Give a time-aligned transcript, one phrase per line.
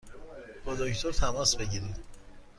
[0.65, 1.95] با دکتر تماس بگیرید!